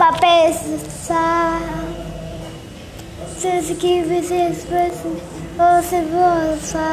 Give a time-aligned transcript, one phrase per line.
[0.00, 1.60] pra pensar.
[3.38, 4.50] Se que você
[5.58, 6.88] você volta.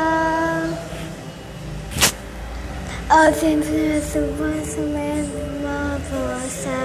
[3.09, 6.77] Ao sempre essa voz mesma força.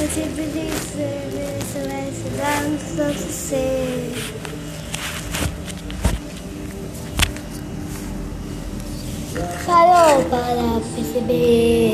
[0.00, 1.04] Eu sempre disse
[1.60, 4.14] isso, esse dando ser.
[9.66, 11.85] Parou para perceber.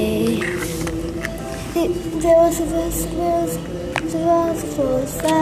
[2.23, 3.59] Deus, Deus, Deus,
[4.13, 5.35] Deus, força.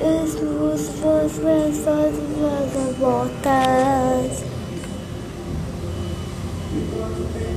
[0.00, 2.16] Deus, Deus, Deus, Deus, Deus,
[2.72, 4.44] Deus, voltas.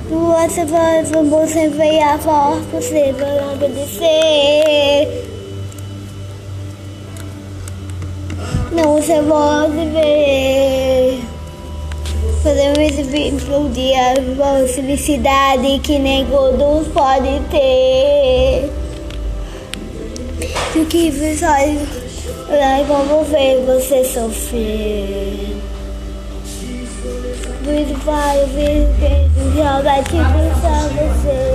[0.07, 5.25] Duas vozes, vamos sempre a voz possível obedecer.
[8.73, 10.44] Não se pode ver.
[12.85, 18.69] Podemos implodir a felicidade que nem todos podem ter.
[20.71, 21.79] Do que pessoas
[22.87, 25.57] como ver você sofrer.
[27.63, 31.54] Muito vai ver quem joga te pensar você.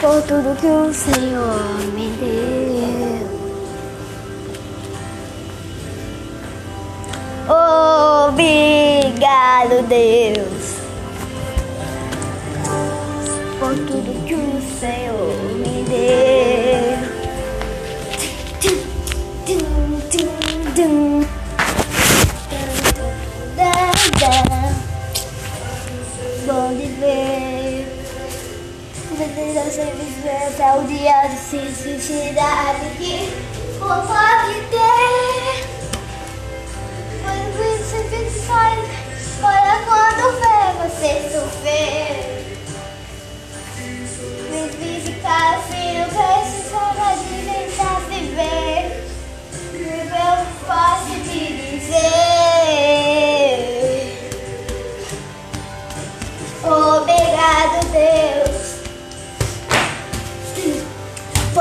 [0.00, 1.60] Por tudo que o Senhor
[1.94, 3.28] me deu.
[8.28, 10.76] Obrigado, Deus,
[13.58, 15.79] por tudo que o Senhor me deu.
[29.64, 33.28] Desejo sempre ver até o dia de felicidade que
[33.78, 35.69] vou pode ter.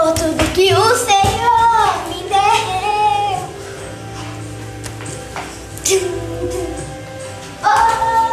[0.10, 3.50] Por tudo que o Senhor me deu.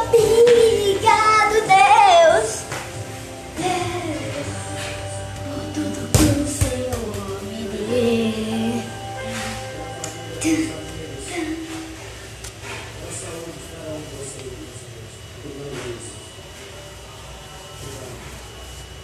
[0.08, 2.48] Obrigado, Deus,
[5.44, 8.82] por tudo que o Senhor me deu.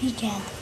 [0.01, 0.53] Obrigado.